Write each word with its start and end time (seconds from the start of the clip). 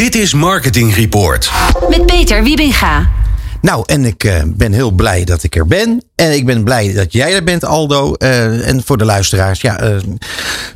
Dit 0.00 0.14
is 0.14 0.34
Marketing 0.34 0.94
Report. 0.94 1.50
Met 1.88 2.06
Peter 2.06 2.42
Wiebinga. 2.42 3.10
Nou, 3.60 3.82
en 3.86 4.04
ik 4.04 4.24
uh, 4.24 4.42
ben 4.46 4.72
heel 4.72 4.90
blij 4.90 5.24
dat 5.24 5.42
ik 5.42 5.56
er 5.56 5.66
ben. 5.66 6.04
En 6.14 6.32
ik 6.32 6.46
ben 6.46 6.64
blij 6.64 6.92
dat 6.92 7.12
jij 7.12 7.34
er 7.34 7.44
bent, 7.44 7.64
Aldo. 7.64 8.14
Uh, 8.18 8.68
en 8.68 8.82
voor 8.84 8.98
de 8.98 9.04
luisteraars, 9.04 9.60
ja, 9.60 9.82
uh, 9.82 9.96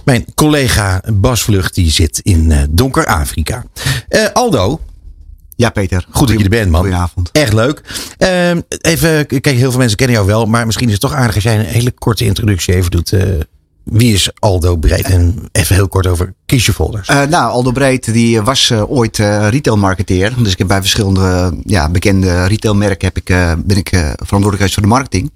mijn 0.05 0.25
collega 0.35 1.03
Bas 1.13 1.43
Vlucht, 1.43 1.75
die 1.75 1.91
zit 1.91 2.21
in 2.23 2.67
donker 2.71 3.07
Afrika. 3.07 3.65
Aldo. 4.33 4.81
Ja, 5.57 5.71
Peter. 5.71 6.07
Goed 6.11 6.29
dat 6.29 6.39
je 6.39 6.45
er 6.45 6.51
bent, 6.51 6.71
man. 6.71 6.81
Goedenavond. 6.81 7.31
Echt 7.33 7.53
leuk. 7.53 7.81
even, 8.81 9.27
kijk, 9.27 9.47
heel 9.47 9.71
veel 9.71 9.79
mensen 9.79 9.97
kennen 9.97 10.17
jou 10.17 10.29
wel, 10.29 10.47
maar 10.47 10.67
misschien 10.67 10.87
is 10.87 10.93
het 10.93 11.03
toch 11.03 11.15
aardig 11.15 11.35
als 11.35 11.45
jij 11.45 11.59
een 11.59 11.65
hele 11.65 11.93
korte 11.93 12.25
introductie 12.25 12.75
even 12.75 12.91
doet 12.91 13.13
wie 13.85 14.13
is 14.13 14.31
Aldo 14.39 14.77
Breed? 14.77 15.05
En 15.05 15.49
even 15.53 15.75
heel 15.75 15.89
kort 15.89 16.07
over 16.07 16.35
kies 16.47 16.67
je 16.67 16.73
folders. 16.73 17.09
Uh, 17.09 17.23
nou, 17.23 17.51
Aldo 17.51 17.73
Breed 17.73 18.13
die 18.13 18.43
was 18.43 18.71
uh, 18.71 18.91
ooit 18.91 19.19
uh, 19.19 19.49
retailmarketeer. 19.49 20.35
Dus 20.39 20.53
ik 20.53 20.59
heb 20.59 20.67
bij 20.67 20.81
verschillende 20.81 21.57
ja, 21.65 21.91
bekende 21.91 22.45
retailmerken 22.45 23.09
heb 23.09 23.17
ik, 23.17 23.25
ben 23.67 23.77
ik 23.77 23.89
verantwoordelijk 24.17 24.73
voor 24.73 24.83
de 24.83 24.89
marketing. 24.89 25.31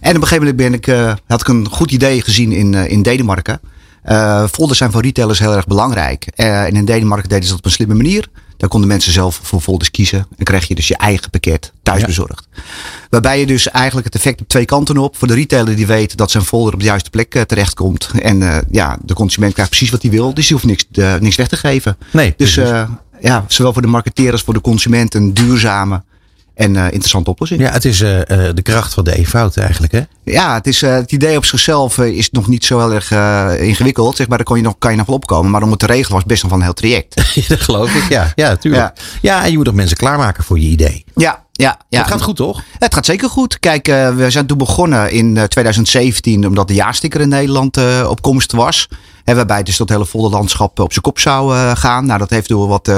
En 0.00 0.16
op 0.16 0.22
een 0.22 0.28
gegeven 0.28 0.46
moment 0.46 0.56
ben 0.56 0.74
ik, 0.74 1.16
had 1.26 1.40
ik 1.40 1.48
een 1.48 1.68
goed 1.68 1.90
idee 1.90 2.22
gezien 2.22 2.52
in, 2.52 2.74
in 2.74 3.02
Denemarken. 3.02 3.60
folders 4.50 4.78
zijn 4.78 4.92
voor 4.92 5.02
retailers 5.02 5.38
heel 5.38 5.56
erg 5.56 5.66
belangrijk. 5.66 6.24
en 6.24 6.74
in 6.74 6.84
Denemarken 6.84 7.28
deden 7.28 7.44
ze 7.44 7.50
dat 7.50 7.58
op 7.58 7.64
een 7.64 7.70
slimme 7.70 7.94
manier. 7.94 8.28
Daar 8.62 8.70
konden 8.70 8.88
mensen 8.88 9.12
zelf 9.12 9.40
voor 9.42 9.60
folders 9.60 9.90
kiezen. 9.90 10.26
En 10.36 10.44
krijg 10.44 10.68
je 10.68 10.74
dus 10.74 10.88
je 10.88 10.96
eigen 10.96 11.30
pakket 11.30 11.72
thuisbezorgd. 11.82 12.48
Ja. 12.52 12.62
Waarbij 13.10 13.40
je 13.40 13.46
dus 13.46 13.68
eigenlijk 13.68 14.06
het 14.06 14.14
effect 14.14 14.40
op 14.40 14.48
twee 14.48 14.64
kanten 14.64 14.98
op. 14.98 15.16
Voor 15.16 15.28
de 15.28 15.34
retailer 15.34 15.76
die 15.76 15.86
weet 15.86 16.16
dat 16.16 16.30
zijn 16.30 16.44
folder 16.44 16.72
op 16.72 16.78
de 16.78 16.84
juiste 16.84 17.10
plek 17.10 17.34
uh, 17.34 17.42
terechtkomt. 17.42 18.10
En 18.18 18.40
uh, 18.40 18.56
ja, 18.70 18.98
de 19.04 19.14
consument 19.14 19.52
krijgt 19.52 19.70
precies 19.70 19.90
wat 19.90 20.02
hij 20.02 20.10
wil. 20.10 20.34
Dus 20.34 20.46
die 20.46 20.56
hoeft 20.56 20.68
niks, 20.68 20.84
uh, 20.92 21.14
niks 21.14 21.36
weg 21.36 21.48
te 21.48 21.56
geven. 21.56 21.96
Nee, 22.10 22.34
dus 22.36 22.54
ja, 23.20 23.44
zowel 23.48 23.72
voor 23.72 23.82
de 23.82 23.88
marketeer 23.88 24.32
als 24.32 24.42
voor 24.42 24.54
de 24.54 24.60
consument 24.60 25.14
een 25.14 25.34
duurzame 25.34 26.02
en 26.54 26.74
uh, 26.74 26.84
interessante 26.84 27.30
oplossing. 27.30 27.60
Ja, 27.60 27.72
het 27.72 27.84
is 27.84 28.00
uh, 28.00 28.08
de 28.26 28.62
kracht 28.62 28.94
van 28.94 29.04
de 29.04 29.16
eenvoud 29.16 29.56
eigenlijk, 29.56 29.92
hè? 29.92 30.00
Ja, 30.24 30.54
het, 30.54 30.66
is, 30.66 30.80
het 30.80 31.12
idee 31.12 31.36
op 31.36 31.44
zichzelf 31.44 31.98
is 31.98 32.30
nog 32.30 32.48
niet 32.48 32.64
zo 32.64 32.78
heel 32.78 32.92
erg 32.92 33.10
ingewikkeld. 33.60 34.16
Zeg 34.16 34.28
maar, 34.28 34.36
daar 34.36 34.46
kan 34.46 34.56
je, 34.56 34.62
nog, 34.62 34.74
kan 34.78 34.90
je 34.90 34.96
nog 34.96 35.06
wel 35.06 35.16
opkomen. 35.16 35.50
Maar 35.50 35.62
om 35.62 35.70
het 35.70 35.78
te 35.78 35.86
regelen 35.86 36.12
was 36.12 36.24
best 36.24 36.42
wel 36.42 36.50
van 36.50 36.58
een 36.58 36.64
heel 36.64 36.74
traject. 36.74 37.14
dat 37.48 37.60
geloof 37.60 37.94
ik, 37.94 38.08
ja. 38.08 38.32
Ja, 38.34 38.56
tuurlijk. 38.56 38.82
Ja. 38.82 39.04
ja, 39.20 39.44
en 39.44 39.50
je 39.50 39.56
moet 39.56 39.68
ook 39.68 39.74
mensen 39.74 39.96
klaarmaken 39.96 40.44
voor 40.44 40.58
je 40.58 40.68
idee. 40.68 41.04
Ja, 41.14 41.44
ja, 41.52 41.78
ja. 41.88 41.98
Het 41.98 42.10
gaat 42.10 42.22
goed, 42.22 42.36
toch? 42.36 42.62
Het 42.78 42.94
gaat 42.94 43.06
zeker 43.06 43.28
goed. 43.28 43.58
Kijk, 43.58 43.86
we 43.86 44.26
zijn 44.28 44.46
toen 44.46 44.58
begonnen 44.58 45.10
in 45.10 45.38
2017, 45.48 46.46
omdat 46.46 46.68
de 46.68 46.74
jaarsticker 46.74 47.20
in 47.20 47.28
Nederland 47.28 47.78
op 48.06 48.22
komst 48.22 48.52
was. 48.52 48.88
En 49.24 49.36
waarbij 49.36 49.62
dus 49.62 49.76
dat 49.76 49.88
hele 49.88 50.06
volle 50.06 50.30
landschap 50.30 50.80
op 50.80 50.92
zijn 50.92 51.04
kop 51.04 51.18
zou 51.18 51.54
gaan. 51.76 52.06
Nou, 52.06 52.18
dat 52.18 52.30
heeft 52.30 52.48
door 52.48 52.68
wat 52.68 52.90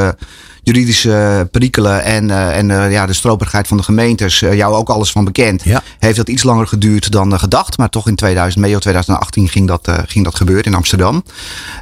juridische 0.64 1.48
perikelen 1.50 2.02
en, 2.02 2.28
uh, 2.28 2.56
en 2.56 2.68
uh, 2.68 2.92
ja, 2.92 3.06
de 3.06 3.12
stroperigheid 3.12 3.68
van 3.68 3.76
de 3.76 3.82
gemeentes, 3.82 4.42
uh, 4.42 4.54
jou 4.54 4.74
ook 4.74 4.88
alles 4.88 5.10
van 5.10 5.24
bekend. 5.24 5.64
Ja. 5.64 5.82
Heeft 5.98 6.16
dat 6.16 6.28
iets 6.28 6.42
langer 6.42 6.66
geduurd 6.66 7.12
dan 7.12 7.38
gedacht. 7.38 7.78
Maar 7.78 7.88
toch 7.88 8.08
in 8.08 8.14
2000, 8.14 8.62
medio 8.62 8.78
2018 8.78 9.48
ging 9.48 9.68
dat, 9.68 9.92
ging 10.06 10.24
dat 10.24 10.34
gebeuren 10.34 10.64
in 10.64 10.74
Amsterdam. 10.74 11.24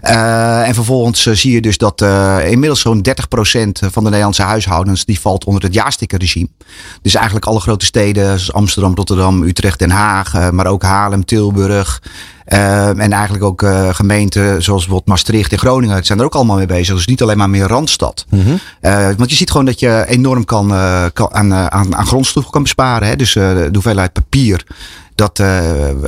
en 0.01 0.75
vervolgens 0.75 1.23
zie 1.23 1.53
je 1.53 1.61
dus 1.61 1.79
dat 1.79 2.05
inmiddels 2.45 2.81
zo'n 2.81 3.07
30% 3.09 3.13
van 3.73 4.05
de 4.05 4.09
Nederlandse 4.09 4.43
huishoudens 4.43 5.05
die 5.05 5.21
valt 5.21 5.45
onder 5.45 5.63
het 5.63 5.75
jaarstickerregime. 5.75 6.49
Dus 7.03 7.15
eigenlijk 7.15 7.47
alle 7.47 7.61
grote 7.61 7.85
steden 7.85 8.25
zoals 8.25 8.53
Amsterdam, 8.53 8.95
Rotterdam, 8.95 9.43
Utrecht, 9.43 9.79
Den 9.79 9.91
Haag, 9.91 10.51
maar 10.51 10.67
ook 10.67 10.83
Haarlem, 10.83 11.25
Tilburg. 11.25 12.01
Uh, 12.49 12.89
en 12.89 13.13
eigenlijk 13.13 13.45
ook 13.45 13.63
uh, 13.63 13.89
gemeenten 13.95 14.63
zoals 14.63 14.81
bijvoorbeeld 14.81 15.09
Maastricht 15.09 15.53
en 15.53 15.59
Groningen 15.59 16.05
zijn 16.05 16.19
er 16.19 16.25
ook 16.25 16.35
allemaal 16.35 16.57
mee 16.57 16.67
bezig. 16.67 16.95
Dus 16.95 17.07
niet 17.07 17.23
alleen 17.23 17.39
maar 17.39 17.51
meer 17.51 17.67
Randstad. 17.67 18.25
Mm 18.29 18.45
-hmm. 18.45 18.59
Uh, 18.81 19.11
want 19.17 19.31
je 19.31 19.37
ziet 19.37 19.51
gewoon 19.51 19.67
dat 19.67 19.81
je 19.81 20.05
enorm 20.09 20.45
kan, 20.45 20.69
kan 21.13 21.35
aan, 21.35 21.55
aan, 21.55 21.97
aan 21.97 22.07
grondstof 22.07 22.51
kan 22.51 22.63
besparen. 22.63 23.09
Hè? 23.09 23.17
Dus 23.17 23.33
de 23.33 23.69
hoeveelheid 23.73 24.13
papier 24.13 24.65
dat 25.15 25.39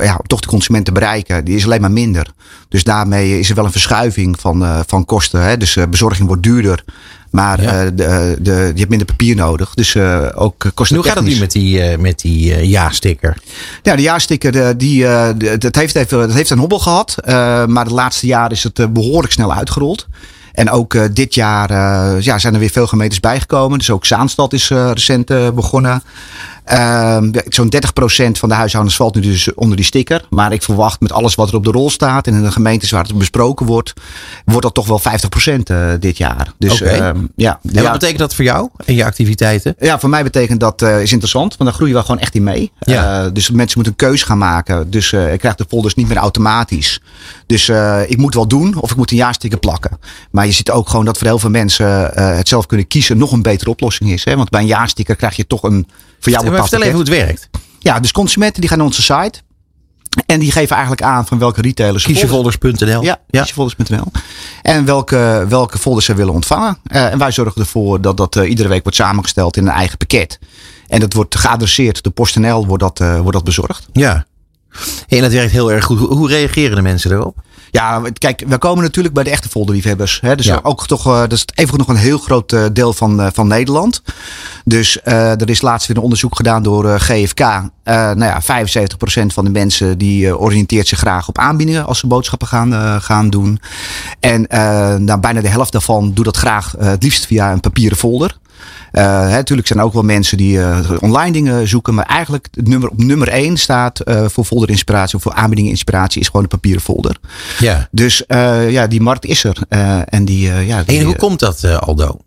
ja, 0.01 0.19
toch 0.27 0.39
de 0.39 0.47
consumenten 0.47 0.93
bereiken, 0.93 1.45
die 1.45 1.55
is 1.55 1.65
alleen 1.65 1.81
maar 1.81 1.91
minder. 1.91 2.27
Dus 2.69 2.83
daarmee 2.83 3.39
is 3.39 3.49
er 3.49 3.55
wel 3.55 3.65
een 3.65 3.71
verschuiving 3.71 4.39
van, 4.39 4.83
van 4.87 5.05
kosten. 5.05 5.41
Hè? 5.41 5.57
Dus 5.57 5.77
bezorging 5.89 6.27
wordt 6.27 6.43
duurder. 6.43 6.83
Maar 7.31 7.61
ja. 7.61 7.83
de, 7.83 8.37
de, 8.39 8.51
je 8.51 8.79
hebt 8.79 8.89
minder 8.89 9.07
papier 9.07 9.35
nodig. 9.35 9.73
Dus 9.73 9.97
ook 10.35 10.71
kosten. 10.73 10.95
Hoe 10.95 11.05
gaat 11.05 11.15
het 11.15 11.25
nu 11.25 11.39
met 11.39 11.51
die, 11.51 11.97
met 11.97 12.19
die 12.19 12.67
ja-sticker? 12.67 13.37
Ja, 13.81 13.95
de 13.95 14.01
ja-sticker 14.01 14.77
die, 14.77 15.05
dat 15.57 15.75
heeft, 15.75 15.95
even, 15.95 16.19
dat 16.19 16.33
heeft 16.33 16.49
een 16.49 16.59
hobbel 16.59 16.79
gehad. 16.79 17.15
maar 17.67 17.85
de 17.85 17.93
laatste 17.93 18.27
jaar 18.27 18.51
is 18.51 18.63
het 18.63 18.93
behoorlijk 18.93 19.33
snel 19.33 19.53
uitgerold. 19.53 20.07
En 20.55 20.69
ook 20.69 20.93
uh, 20.93 21.03
dit 21.13 21.35
jaar 21.35 21.71
uh, 21.71 22.21
ja, 22.21 22.39
zijn 22.39 22.53
er 22.53 22.59
weer 22.59 22.69
veel 22.69 22.87
gemeentes 22.87 23.19
bijgekomen. 23.19 23.77
Dus 23.77 23.89
ook 23.89 24.05
Zaanstad 24.05 24.53
is 24.53 24.69
uh, 24.69 24.91
recent 24.93 25.55
begonnen. 25.55 26.03
Ehm, 26.65 27.31
zo'n 27.49 27.73
30% 27.75 28.31
van 28.31 28.49
de 28.49 28.55
huishoudens 28.55 28.95
valt 28.95 29.15
nu 29.15 29.21
dus 29.21 29.53
onder 29.53 29.75
die 29.75 29.85
sticker. 29.85 30.25
Maar 30.29 30.53
ik 30.53 30.63
verwacht 30.63 30.99
met 30.99 31.11
alles 31.11 31.35
wat 31.35 31.49
er 31.49 31.55
op 31.55 31.63
de 31.63 31.71
rol 31.71 31.89
staat 31.89 32.27
en 32.27 32.33
in 32.33 32.43
de 32.43 32.51
gemeentes 32.51 32.91
waar 32.91 33.03
het 33.03 33.17
besproken 33.17 33.65
wordt, 33.65 33.93
wordt 34.45 34.61
dat 34.61 34.73
toch 34.73 34.87
wel 34.87 35.01
50% 35.95 35.99
dit 35.99 36.17
jaar. 36.17 36.51
Dus 36.57 36.81
okay. 36.81 36.99
Ehm, 36.99 37.19
ja. 37.35 37.59
En 37.73 37.83
wat 37.83 37.91
betekent 37.91 38.19
dat 38.19 38.35
voor 38.35 38.45
jou 38.45 38.69
en 38.85 38.95
je 38.95 39.05
activiteiten? 39.05 39.75
Ja, 39.79 39.99
voor 39.99 40.09
mij 40.09 40.23
betekent 40.23 40.59
dat 40.59 40.81
is 40.81 41.11
interessant, 41.11 41.57
want 41.57 41.69
daar 41.69 41.79
groeien 41.79 41.95
we 41.95 42.01
gewoon 42.01 42.19
echt 42.19 42.35
in 42.35 42.43
mee. 42.43 42.71
Ja. 42.79 43.29
dus 43.29 43.49
mensen 43.49 43.81
moeten 43.81 43.93
een 43.97 44.09
keus 44.09 44.23
gaan 44.23 44.37
maken. 44.37 44.89
Dus 44.89 45.13
ik 45.13 45.39
krijg 45.39 45.55
de 45.55 45.65
folders 45.69 45.95
niet 45.95 46.07
meer 46.07 46.17
automatisch. 46.17 47.01
Dus 47.45 47.69
ik 48.07 48.17
moet 48.17 48.33
wel 48.33 48.47
doen 48.47 48.75
of 48.81 48.91
ik 48.91 48.97
moet 48.97 49.11
een 49.11 49.17
jaarsticker 49.17 49.59
plakken. 49.59 49.99
Maar 50.31 50.44
je 50.45 50.51
ziet 50.51 50.71
ook 50.71 50.89
gewoon 50.89 51.05
dat 51.05 51.17
voor 51.17 51.27
heel 51.27 51.39
veel 51.39 51.49
mensen 51.49 52.11
uh, 52.17 52.35
het 52.35 52.47
zelf 52.47 52.65
kunnen 52.65 52.87
kiezen 52.87 53.17
nog 53.17 53.31
een 53.31 53.41
betere 53.41 53.69
oplossing 53.69 54.11
is. 54.11 54.25
Hè? 54.25 54.35
Want 54.35 54.49
bij 54.49 54.61
een 54.61 54.67
jaarsticker 54.67 55.15
krijg 55.15 55.35
je 55.35 55.47
toch 55.47 55.63
een 55.63 55.87
voor 56.19 56.31
jou 56.31 56.43
bepaald 56.43 56.69
Vertel 56.69 56.87
even 56.87 56.93
hoe 56.93 57.03
het 57.03 57.25
werkt. 57.25 57.49
Ja, 57.79 57.99
dus 57.99 58.11
consumenten 58.11 58.59
die 58.59 58.69
gaan 58.69 58.77
naar 58.77 58.87
onze 58.87 59.01
site. 59.01 59.39
En 60.25 60.39
die 60.39 60.51
geven 60.51 60.75
eigenlijk 60.75 61.05
aan 61.05 61.27
van 61.27 61.39
welke 61.39 61.61
retailers. 61.61 62.03
Kiesjefolders.nl. 62.03 63.03
Ja, 63.03 63.19
kiesjefolders.nl. 63.29 64.11
En 64.61 64.85
welke, 64.85 65.45
welke 65.49 65.77
folders 65.77 66.05
ze 66.05 66.13
willen 66.13 66.33
ontvangen. 66.33 66.77
Uh, 66.87 67.11
en 67.11 67.17
wij 67.17 67.31
zorgen 67.31 67.61
ervoor 67.61 68.01
dat 68.01 68.17
dat 68.17 68.35
uh, 68.35 68.49
iedere 68.49 68.69
week 68.69 68.83
wordt 68.83 68.97
samengesteld 68.97 69.57
in 69.57 69.67
een 69.67 69.73
eigen 69.73 69.97
pakket. 69.97 70.39
En 70.87 70.99
dat 70.99 71.13
wordt 71.13 71.35
geadresseerd 71.35 72.03
door 72.03 72.13
PostNL 72.13 72.65
wordt 72.65 72.83
dat, 72.83 72.99
wordt 72.99 73.33
dat 73.33 73.43
bezorgd. 73.43 73.87
Ja. 73.93 74.25
En 75.07 75.21
dat 75.21 75.31
werkt 75.31 75.51
heel 75.51 75.71
erg 75.71 75.85
goed. 75.85 75.99
Hoe 75.99 76.29
reageren 76.29 76.75
de 76.75 76.81
mensen 76.81 77.11
erop? 77.11 77.37
Ja, 77.75 78.01
kijk, 78.17 78.43
we 78.47 78.57
komen 78.57 78.83
natuurlijk 78.83 79.13
bij 79.13 79.23
de 79.23 79.29
echte 79.29 79.49
folderliefhebbers. 79.49 80.19
Hè? 80.21 80.35
Dus 80.35 80.45
ja. 80.45 80.59
ook 80.63 80.87
toch, 80.87 81.07
uh, 81.07 81.19
dat 81.19 81.31
is 81.31 81.45
even 81.55 81.77
nog 81.77 81.87
een 81.87 81.95
heel 81.95 82.17
groot 82.17 82.51
uh, 82.51 82.65
deel 82.73 82.93
van, 82.93 83.19
uh, 83.19 83.27
van 83.33 83.47
Nederland. 83.47 84.01
Dus 84.63 84.99
er 85.03 85.49
is 85.49 85.61
laatst 85.61 85.87
weer 85.87 85.97
een 85.97 86.03
onderzoek 86.03 86.35
gedaan 86.35 86.63
door 86.63 86.99
GFK. 86.99 87.39
nou 87.83 88.19
ja, 88.19 88.41
75% 88.41 88.45
van 89.25 89.45
de 89.45 89.51
mensen 89.51 89.97
die 89.97 90.37
oriënteert 90.37 90.87
zich 90.87 90.99
graag 90.99 91.27
op 91.27 91.37
aanbiedingen 91.37 91.85
als 91.85 91.99
ze 91.99 92.07
boodschappen 92.07 92.47
gaan, 92.47 93.01
gaan 93.01 93.29
doen. 93.29 93.59
En 94.19 94.45
nou, 95.05 95.19
bijna 95.19 95.41
de 95.41 95.47
helft 95.47 95.71
daarvan 95.71 96.13
doet 96.13 96.25
dat 96.25 96.37
graag 96.37 96.73
het 96.77 97.03
liefst 97.03 97.25
via 97.25 97.51
een 97.51 97.59
papieren 97.59 97.97
folder. 97.97 98.37
Natuurlijk 98.91 99.67
zijn 99.67 99.79
er 99.79 99.85
ook 99.85 99.93
wel 99.93 100.03
mensen 100.03 100.37
die 100.37 100.57
uh, 100.57 100.91
online 100.99 101.31
dingen 101.31 101.67
zoeken. 101.67 101.93
Maar 101.93 102.05
eigenlijk 102.05 102.47
het 102.51 102.67
nummer, 102.67 102.89
op 102.89 103.03
nummer 103.03 103.27
1 103.27 103.57
staat 103.57 104.01
uh, 104.05 104.25
voor 104.27 104.45
folder 104.45 104.69
inspiratie 104.69 105.15
of 105.15 105.21
voor 105.21 105.33
aanbiedingen 105.33 105.71
inspiratie 105.71 106.21
is 106.21 106.27
gewoon 106.27 106.41
een 106.41 106.47
papieren 106.47 106.81
folder. 106.81 107.17
Ja. 107.59 107.87
Dus 107.91 108.23
ja, 108.69 108.87
die 108.87 109.01
markt 109.01 109.25
is 109.25 109.43
er. 109.43 109.57
en 110.05 110.25
die, 110.25 110.51
ja, 110.51 110.83
die, 110.83 110.99
en 110.99 111.05
hoe 111.05 111.15
komt 111.15 111.39
dat, 111.39 111.79
Aldo? 111.79 112.19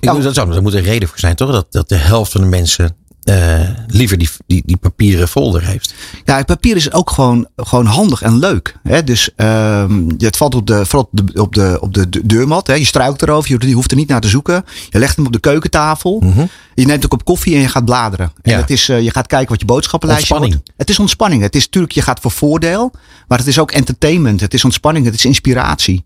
Nou, 0.00 0.22
dat 0.22 0.34
zou, 0.34 0.54
er 0.54 0.62
moet 0.62 0.74
een 0.74 0.82
reden 0.82 1.08
voor 1.08 1.18
zijn, 1.18 1.34
toch? 1.34 1.50
Dat, 1.50 1.66
dat 1.72 1.88
de 1.88 1.96
helft 1.96 2.32
van 2.32 2.40
de 2.40 2.46
mensen 2.46 2.96
uh, 3.28 3.60
liever 3.86 4.18
die, 4.18 4.28
die, 4.46 4.62
die 4.66 4.76
papieren 4.76 5.28
folder 5.28 5.64
heeft. 5.64 5.94
Ja, 6.24 6.36
het 6.36 6.46
papier 6.46 6.76
is 6.76 6.92
ook 6.92 7.10
gewoon, 7.10 7.48
gewoon 7.56 7.86
handig 7.86 8.22
en 8.22 8.38
leuk. 8.38 8.76
Hè? 8.82 9.04
Dus 9.04 9.30
um, 9.36 10.06
het 10.18 10.36
valt 10.36 10.54
op 10.54 10.66
de, 10.66 10.86
vooral 10.86 11.10
op 11.12 11.26
de, 11.26 11.40
op 11.40 11.54
de, 11.54 11.78
op 11.80 11.94
de 11.94 12.26
deurmat. 12.26 12.66
Hè? 12.66 12.74
Je 12.74 12.84
struikt 12.84 13.22
erover, 13.22 13.66
je 13.66 13.74
hoeft 13.74 13.90
er 13.90 13.96
niet 13.96 14.08
naar 14.08 14.20
te 14.20 14.28
zoeken. 14.28 14.64
Je 14.88 14.98
legt 14.98 15.16
hem 15.16 15.26
op 15.26 15.32
de 15.32 15.40
keukentafel. 15.40 16.20
Mm 16.20 16.32
-hmm. 16.32 16.48
Je 16.74 16.86
neemt 16.86 17.04
ook 17.04 17.12
op 17.12 17.24
koffie 17.24 17.54
en 17.54 17.60
je 17.60 17.68
gaat 17.68 17.84
bladeren. 17.84 18.32
En 18.42 18.52
Ja. 18.52 18.58
het 18.58 18.70
is, 18.70 18.88
uh, 18.88 19.00
je 19.02 19.10
gaat 19.10 19.26
kijken 19.26 19.48
wat 19.48 19.60
je 19.60 19.66
boodschappenlijstje 19.66 20.34
Ontspanning. 20.34 20.64
wordt. 20.64 20.78
Het 20.80 20.90
is 20.90 20.98
ontspanning. 20.98 21.42
Het 21.42 21.54
is 21.54 21.64
natuurlijk, 21.64 21.92
je 21.92 22.02
gaat 22.02 22.20
voor 22.20 22.30
voordeel. 22.30 22.92
Maar 23.28 23.38
het 23.38 23.46
is 23.46 23.58
ook 23.58 23.70
entertainment. 23.70 24.40
Het 24.40 24.54
is 24.54 24.64
ontspanning. 24.64 25.04
Het 25.04 25.14
is 25.14 25.24
inspiratie. 25.24 26.04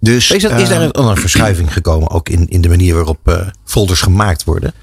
Dus, 0.00 0.30
Is, 0.30 0.42
dat, 0.42 0.60
is 0.60 0.68
daar 0.68 0.82
een, 0.82 0.98
een 0.98 1.16
verschuiving 1.16 1.72
gekomen 1.72 2.10
ook 2.10 2.28
in, 2.28 2.48
in 2.48 2.60
de 2.60 2.68
manier 2.68 2.94
waarop 2.94 3.18
uh, 3.24 3.40
folders 3.64 4.00
gemaakt 4.00 4.44
worden? 4.44 4.74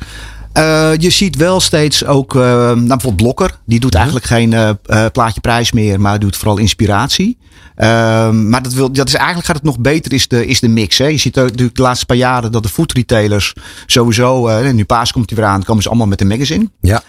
Uh, 0.58 0.92
je 0.98 1.10
ziet 1.10 1.36
wel 1.36 1.60
steeds 1.60 2.06
ook, 2.06 2.36
uh, 2.36 2.42
nou 2.42 2.76
bijvoorbeeld 2.76 3.16
Blokker, 3.16 3.60
die 3.66 3.80
doet 3.80 3.96
eigenlijk 3.96 4.26
geen 4.26 4.52
uh, 4.52 4.72
plaatje 5.12 5.42
prijs 5.42 5.72
meer, 5.72 6.02
maar 6.02 6.20
doet 6.20 6.38
vooral 6.38 6.58
inspiratie. 6.58 7.38
Ehm, 7.76 8.50
maar 8.50 8.64
dat, 8.64 8.74
wil, 8.74 8.92
dat 8.92 9.08
is 9.08 9.14
eigenlijk 9.14 9.46
gaat 9.46 9.56
het 9.56 9.66
nog 9.66 9.80
beter, 9.80 10.14
is 10.14 10.28
de, 10.28 10.46
is 10.46 10.60
de 10.60 10.68
mix. 10.68 10.98
Hè? 10.98 11.06
Je 11.06 11.18
ziet 11.18 11.36
natuurlijk 11.36 11.76
de 11.76 11.82
laatste 11.82 12.06
paar 12.06 12.18
jaren 12.18 12.52
dat 12.52 12.64
de 12.64 12.70
food 12.70 12.92
retailers 12.92 13.54
sowieso, 13.86 14.62
nu 14.72 14.86
paas 14.86 15.12
komt 15.12 15.30
hij 15.30 15.40
weer 15.40 15.48
aan, 15.48 15.64
komen 15.64 15.84
ze 15.84 15.90
allemaal 15.90 16.08
met 16.08 16.22
een 16.22 16.28
magazine. 16.28 16.70
Ja. 16.82 17.02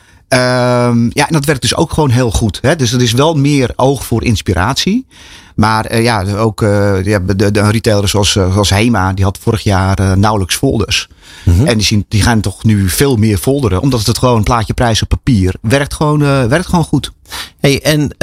Um, 0.89 1.11
ja, 1.13 1.27
en 1.27 1.33
dat 1.33 1.45
werkt 1.45 1.63
dus 1.63 1.77
ook 1.77 1.93
gewoon 1.93 2.11
heel 2.11 2.31
goed. 2.31 2.59
Hè? 2.63 2.77
Dus 2.77 2.93
er 2.93 3.03
is 3.03 3.13
wel 3.13 3.35
meer 3.35 3.73
oog 3.77 4.05
voor 4.07 4.25
inspiratie. 4.25 5.07
Maar 5.55 5.85
eh, 5.85 6.03
ja, 6.03 6.25
ook 6.37 6.63
uh, 6.63 7.05
ja, 7.05 7.19
de, 7.19 7.51
de 7.51 7.71
retailers 7.71 8.11
zoals, 8.11 8.33
zoals 8.33 8.71
Hema, 8.71 9.13
die 9.13 9.25
had 9.25 9.39
vorig 9.41 9.63
jaar 9.63 10.19
nauwelijks 10.19 10.57
folders. 10.57 11.09
Mhm. 11.45 11.67
En 11.67 11.77
die, 11.77 11.87
zien, 11.87 12.05
die 12.09 12.23
gaan 12.23 12.41
toch 12.41 12.65
nu 12.65 12.89
veel 12.89 13.17
meer 13.17 13.39
folderen. 13.39 13.81
Omdat 13.81 14.07
het 14.07 14.19
gewoon 14.19 14.37
een 14.37 14.43
plaatje 14.43 14.75
prijs 14.75 15.03
op 15.03 15.09
papier 15.09 15.55
werkt 15.61 15.95
gewoon, 15.95 16.49
werkt 16.49 16.67
gewoon 16.67 16.85
goed. 16.85 17.13
Hey, 17.61 17.83
en 17.83 18.15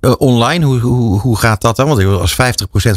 uh, 0.00 0.12
online, 0.18 0.64
hoe, 0.64 0.78
hoe, 0.80 1.20
hoe 1.20 1.36
gaat 1.36 1.60
dat 1.60 1.76
dan? 1.76 1.88
Want 1.88 2.04
als 2.04 2.32
50% 2.32 2.36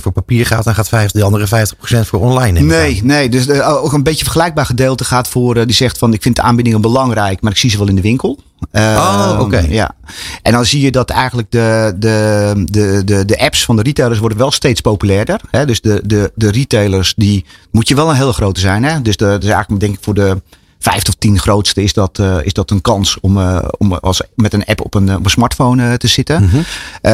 voor 0.02 0.12
papier 0.12 0.46
gaat, 0.46 0.64
dan 0.64 0.76
gaat 0.76 0.90
50, 0.90 1.22
de 1.22 1.26
andere 1.26 1.68
50% 2.04 2.08
voor 2.08 2.20
online. 2.20 2.60
Nee, 2.60 3.04
nee. 3.04 3.30
Dus 3.30 3.48
uh, 3.48 3.84
ook 3.84 3.94
een 3.94 4.04
beetje 4.04 4.24
vergelijkbaar 4.24 4.66
gedeelte 4.66 5.04
gaat 5.04 5.28
voor 5.28 5.66
die 5.66 5.76
zegt 5.76 5.98
van 5.98 6.14
ik 6.14 6.22
vind 6.22 6.36
de 6.36 6.42
aanbiedingen 6.42 6.82
belangrijk, 6.82 7.42
maar 7.42 7.52
ik 7.52 7.58
zie 7.58 7.70
ze 7.70 7.78
wel 7.78 7.88
in 7.88 7.96
de 7.96 8.02
winkel. 8.02 8.40
oh, 8.72 9.30
oké. 9.34 9.42
Okay. 9.42 9.70
Ja. 9.70 9.96
En 10.42 10.52
dan 10.52 10.66
zie 10.66 10.82
je 10.82 10.92
dat 10.92 11.10
eigenlijk 11.10 11.52
de, 11.52 11.94
de, 11.96 12.54
de, 12.66 13.02
de, 13.06 13.26
de 13.26 13.40
apps 13.40 13.66
van 13.66 13.76
de 13.76 13.82
retailers 13.82 14.20
worden 14.20 14.38
wel 14.38 14.52
steeds 14.52 14.82
populairder. 14.82 15.42
Hè? 15.52 15.66
Dus 15.66 15.82
de, 15.82 16.02
de, 16.06 16.32
de 16.36 16.52
retailers, 16.52 17.14
die 17.18 17.46
moet 17.72 17.88
je 17.88 17.96
wel 17.96 18.10
een 18.10 18.16
hele 18.16 18.34
grote 18.34 18.60
zijn. 18.60 18.84
Hè? 18.84 19.02
Dus, 19.02 19.18
de, 19.18 19.31
dus 19.40 19.50
eigenlijk 19.50 19.80
denk 19.82 19.94
ik 19.94 20.04
voor 20.04 20.14
de 20.14 20.42
vijf 20.82 21.04
tot 21.04 21.20
tien 21.20 21.40
grootste 21.40 21.84
is 21.84 21.94
dat, 21.94 22.20
uh, 22.20 22.36
is 22.44 22.54
dat 22.54 22.72
een 22.72 22.82
kans 22.82 23.20
om, 23.20 23.38
uh, 23.38 23.60
om 23.78 23.94
als, 23.94 24.22
met 24.36 24.54
een 24.54 24.66
app 24.66 24.82
op 24.82 24.94
een, 24.94 25.16
op 25.16 25.24
een 25.24 25.30
smartphone 25.30 25.84
uh, 25.84 25.94
te 25.94 26.08
zitten. 26.08 26.42
Mm 26.42 26.50
-hmm. 26.50 26.64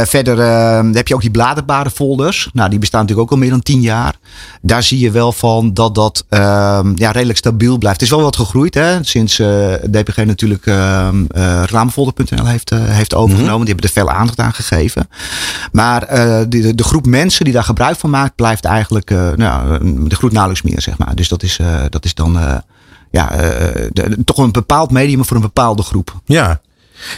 verder 0.05 0.37
heb 0.95 1.07
je 1.07 1.13
ook 1.13 1.21
die 1.21 1.31
bladerbare 1.31 1.89
folders. 1.89 2.49
Nou, 2.53 2.69
die 2.69 2.79
bestaan 2.79 3.01
natuurlijk 3.01 3.27
ook 3.27 3.33
al 3.33 3.41
meer 3.41 3.49
dan 3.49 3.61
tien 3.61 3.81
jaar. 3.81 4.15
Daar 4.61 4.83
zie 4.83 4.99
je 4.99 5.11
wel 5.11 5.31
van 5.31 5.73
dat 5.73 5.95
dat 5.95 6.25
ehm, 6.29 6.91
ja, 6.95 7.11
redelijk 7.11 7.37
stabiel 7.37 7.77
blijft. 7.77 7.99
Het 7.99 8.09
is 8.09 8.15
wel 8.15 8.25
wat 8.25 8.35
gegroeid 8.35 8.73
hè, 8.73 9.03
sinds 9.03 9.35
DPG 9.91 10.25
natuurlijk 10.25 10.65
ehm, 10.65 11.25
reclamefolder.nl 11.61 12.45
heeft, 12.45 12.69
heeft 12.69 13.15
overgenomen. 13.15 13.43
Mm 13.43 13.55
-hmm. 13.55 13.65
Die 13.65 13.73
hebben 13.73 13.85
er 13.85 14.01
veel 14.03 14.09
aandacht 14.09 14.39
aan 14.39 14.53
gegeven. 14.53 15.09
Maar 15.71 15.99
de, 16.49 16.75
de, 16.75 16.83
groep 16.83 17.05
mensen 17.05 17.43
die 17.43 17.53
daar 17.53 17.63
gebruik 17.63 17.97
van 17.97 18.09
maakt, 18.09 18.35
blijft 18.35 18.65
eigenlijk 18.65 19.09
nou, 19.35 19.79
de 20.07 20.15
groeit 20.15 20.33
nauwelijks 20.33 20.69
meer, 20.69 20.81
zeg 20.81 20.97
maar. 20.97 21.15
Dus 21.15 21.27
dat 21.27 21.43
is, 21.43 21.59
dat 21.89 22.05
is 22.05 22.13
dan 22.13 22.61
ja, 23.12 23.33
uh, 23.33 23.39
de, 23.92 24.24
toch 24.25 24.38
een 24.38 24.51
bepaald 24.51 24.92
medium 24.92 25.25
voor 25.25 25.36
een 25.36 25.42
bepaalde 25.42 25.83
groep. 25.83 26.21
Ja. 26.25 26.62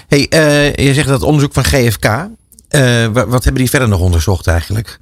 Hey, 0.08 0.28
uh, 0.30 0.76
je 0.76 0.94
zegt 0.94 1.08
dat 1.08 1.24
onderzoek 1.24 1.54
van 1.54 1.64
GFK. 1.64 2.06
Uh, 2.06 3.08
wat, 3.08 3.44
hebben 3.44 3.62
die 3.62 3.70
verder 3.70 3.88
nog 3.88 4.00
onderzocht 4.00 4.48
eigenlijk? 4.48 5.00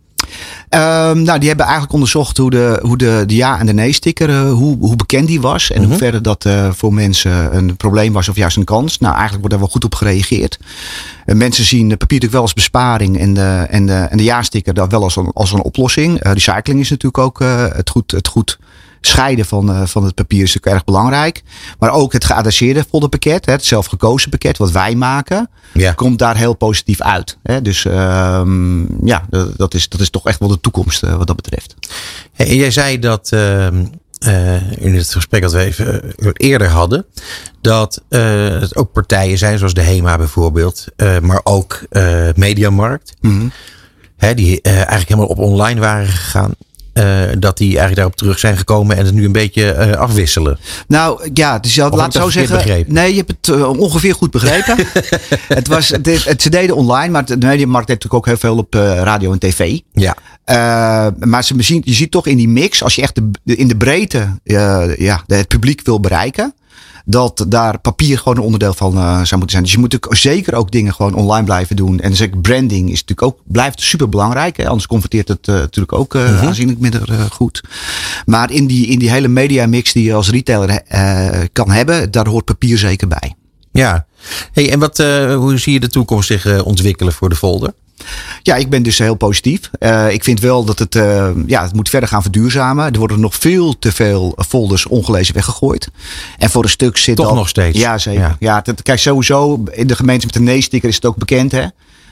Um, 0.70 1.22
nou, 1.22 1.40
die 1.40 1.48
hebben 1.48 1.66
eigenlijk 1.66 1.94
onderzocht 1.94 2.38
hoe 2.38 2.50
de, 2.50 2.80
hoe 2.82 2.98
de, 2.98 3.24
de 3.26 3.36
ja- 3.36 3.60
en 3.60 3.66
de 3.66 3.74
nee-sticker, 3.74 4.30
uh, 4.30 4.52
hoe, 4.52 4.78
hoe 4.78 4.96
bekend 4.96 5.28
die 5.28 5.42
was. 5.42 5.72
En 5.72 5.82
-hmm. 5.82 5.90
hoe 5.90 5.98
verder 5.98 6.22
dat 6.22 6.46
uh, 6.46 6.72
voor 6.72 6.94
mensen 6.94 7.58
een 7.58 7.78
probleem 7.78 8.14
was 8.14 8.30
of 8.30 8.36
juist 8.36 8.58
een 8.58 8.64
kans. 8.64 9.00
Nou, 9.00 9.14
eigenlijk 9.14 9.40
wordt 9.40 9.56
daar 9.56 9.64
wel 9.64 9.74
goed 9.74 9.84
op 9.84 9.96
gereageerd. 9.96 10.60
Uh, 11.26 11.36
mensen 11.36 11.66
zien 11.66 11.88
papier 11.88 11.98
natuurlijk 11.98 12.32
wel 12.32 12.42
als 12.42 12.54
besparing 12.54 13.20
en 13.20 13.34
de, 13.34 13.66
en 13.70 13.86
de, 13.86 13.94
en 13.94 14.18
de 14.18 14.24
ja-sticker 14.24 14.74
daar 14.74 14.90
wel 14.90 15.04
als 15.04 15.16
een, 15.16 15.32
als 15.34 15.52
een 15.52 15.64
oplossing. 15.64 16.18
recycling 16.22 16.80
is 16.80 16.90
natuurlijk 16.90 17.24
ook 17.24 17.40
het 17.76 17.90
goed, 17.90 18.12
het 18.12 18.28
goed 18.28 18.58
scheiden 19.02 19.46
van, 19.46 19.70
uh, 19.70 19.86
van 19.86 20.04
het 20.04 20.16
papier 20.16 20.44
is 20.44 20.54
natuurlijk 20.54 20.76
erg 20.76 20.84
belangrijk. 20.84 21.44
Maar 21.80 21.92
ook 21.92 22.14
het 22.14 22.26
geadresseerde 22.26 22.86
folderpakket, 22.90 23.46
het 23.46 23.66
zelfgekozen 23.66 24.30
pakket 24.30 24.58
wat 24.58 24.72
wij 24.72 24.96
maken, 24.96 25.50
ja. 25.74 25.92
komt 25.92 26.20
daar 26.20 26.38
heel 26.38 26.54
positief 26.54 27.02
uit. 27.02 27.38
Hè? 27.44 27.62
Dus 27.62 27.86
um, 27.86 28.88
ja, 29.04 29.26
dat 29.56 29.74
is, 29.74 29.90
dat 29.90 30.00
is 30.00 30.10
toch 30.10 30.26
echt 30.26 30.40
wel 30.40 30.50
de 30.50 30.60
toekomst 30.60 31.04
uh, 31.04 31.16
wat 31.16 31.28
dat 31.28 31.36
betreft. 31.36 31.76
Jij 32.34 32.72
zei 32.72 33.00
dat 33.00 33.32
uh, 33.34 33.68
in 34.78 34.96
het 34.96 35.14
gesprek 35.14 35.42
dat 35.42 35.52
we 35.52 35.60
even 35.60 36.14
eerder 36.34 36.68
hadden, 36.68 37.06
dat 37.62 38.02
het 38.10 38.76
ook 38.76 38.92
partijen 38.92 39.38
zijn 39.38 39.58
zoals 39.58 39.74
de 39.74 39.82
HEMA 39.82 40.18
bijvoorbeeld, 40.18 40.86
maar 41.22 41.42
ook 41.44 41.82
Mediamarkt. 42.36 43.14
Mm 43.22 43.40
-hmm. 43.40 43.52
Hè, 44.18 44.34
die 44.34 44.62
eigenlijk 44.62 45.08
helemaal 45.08 45.30
op 45.30 45.38
online 45.38 45.80
waren 45.80 46.08
gegaan. 46.08 46.54
Uh, 46.98 47.22
dat 47.40 47.58
die 47.58 47.68
eigenlijk 47.68 47.96
daarop 47.96 48.16
terug 48.16 48.40
zijn 48.40 48.58
gekomen 48.58 48.98
en 48.98 49.06
het 49.06 49.14
nu 49.14 49.26
een 49.26 49.32
beetje 49.32 49.76
uh, 49.76 49.92
afwisselen. 49.92 50.60
Nou 50.88 51.30
ja, 51.34 51.60
dus 51.60 51.76
je 51.76 51.82
had, 51.82 51.94
laat 51.94 52.14
zo 52.14 52.30
zeggen. 52.30 52.58
Begrepen? 52.58 52.94
Nee, 52.94 53.10
je 53.10 53.18
hebt 53.18 53.34
het 53.42 53.56
uh, 53.56 53.70
ongeveer 53.70 54.14
goed 54.14 54.32
begrepen. 54.32 54.78
het, 55.48 55.68
was, 55.68 55.90
het, 55.90 56.26
het, 56.26 56.42
ze 56.42 56.50
deden 56.50 56.76
online, 56.76 57.12
maar 57.12 57.26
de 57.26 57.38
mediamarkt 57.38 57.88
heeft 57.88 58.04
natuurlijk 58.04 58.14
ook 58.14 58.26
heel 58.26 58.38
veel 58.38 58.58
op 58.58 58.74
radio 59.04 59.32
en 59.32 59.40
tv. 59.40 59.80
Ja. 59.94 60.16
maar 61.20 61.44
ze, 61.44 61.82
je 61.84 61.94
ziet 61.94 62.12
toch 62.12 62.28
in 62.28 62.38
die 62.38 62.50
mix, 62.50 62.84
als 62.84 62.96
je 62.96 63.02
echt 63.02 63.20
de, 63.44 63.56
in 63.56 63.68
de 63.68 63.78
breedte 63.78 64.40
ja, 64.44 65.24
het 65.28 65.48
publiek 65.48 65.82
wil 65.84 66.00
bereiken 66.00 66.54
dat 67.10 67.46
daar 67.48 67.80
papier 67.80 68.18
gewoon 68.18 68.38
een 68.38 68.44
onderdeel 68.44 68.74
van 68.74 68.98
uh, 68.98 69.14
zou 69.14 69.30
moeten 69.30 69.50
zijn. 69.50 69.64
Dus 69.64 69.72
je 69.72 69.80
moet 69.80 69.92
natuurlijk 69.92 70.22
zeker 70.22 70.56
ook 70.56 70.72
dingen 70.72 70.94
gewoon 70.94 71.14
online 71.14 71.46
blijven 71.46 71.76
doen. 71.76 72.00
En 72.00 72.16
zeker 72.16 72.40
branding 72.40 72.92
is 72.92 73.00
natuurlijk 73.00 73.22
ook, 73.22 73.40
blijft 73.46 73.82
super 73.82 74.10
belangrijk. 74.10 74.58
Hè? 74.58 74.68
Anders 74.68 74.88
converteert 74.88 75.28
het 75.28 75.48
uh, 75.48 75.56
natuurlijk 75.56 75.94
ook 75.94 76.16
uh, 76.16 76.22
uh-huh. 76.22 76.48
aanzienlijk 76.48 76.80
minder 76.80 77.28
goed. 77.32 77.64
Maar 78.26 78.52
in 78.52 78.68
die, 78.68 78.88
in 78.88 79.00
die 79.00 79.10
hele 79.10 79.28
media 79.28 79.68
mix 79.68 79.94
die 79.94 80.04
je 80.04 80.14
als 80.14 80.30
retailer 80.30 80.82
kan 81.52 81.72
hebben, 81.72 82.12
daar 82.12 82.28
hoort 82.28 82.46
papier 82.46 82.78
zeker 82.78 83.08
bij. 83.08 83.36
Ja, 83.72 84.06
hey, 84.52 84.72
en 84.72 84.80
wat, 84.80 84.98
hoe 85.38 85.58
zie 85.58 85.74
je 85.74 85.80
de 85.80 85.90
toekomst 85.90 86.28
zich 86.28 86.64
ontwikkelen 86.64 87.14
voor 87.14 87.30
de 87.30 87.36
folder? 87.36 87.74
Ja, 88.42 88.56
ik 88.56 88.70
ben 88.70 88.84
dus 88.84 88.98
heel 88.98 89.16
positief. 89.16 89.70
Uh, 89.80 90.12
ik 90.12 90.24
vind 90.24 90.40
wel 90.40 90.64
dat 90.64 90.80
het, 90.80 90.96
uh, 90.96 91.30
ja, 91.46 91.64
het 91.64 91.74
moet 91.74 91.90
verder 91.90 92.10
gaan 92.10 92.22
verduurzamen. 92.22 92.92
Er 92.94 93.00
worden 93.00 93.20
nog 93.20 93.36
veel 93.36 93.80
te 93.80 93.92
veel 93.92 94.38
folders 94.48 94.86
ongelezen 94.86 95.34
weggegooid. 95.34 95.90
En 96.38 96.50
voor 96.50 96.64
een 96.64 96.70
stuk 96.70 96.98
zit 96.98 97.16
Toch 97.16 97.36
nog 97.36 97.50
steeds? 97.50 97.80
Ja, 97.80 97.98
zeker. 97.98 98.22
Ja. 98.22 98.36
ja 98.40 98.62
dat, 98.62 98.82
kijk, 98.82 99.00
sowieso 99.00 99.64
in 99.72 99.88
de 99.88 99.96
gemeente 99.96 100.26
met 100.26 100.34
de 100.34 100.42
nee-sticker 100.42 100.90
is 100.90 100.96
het 100.96 101.06
ook 101.06 101.16
bekend, 101.16 101.52
hè 101.52 101.66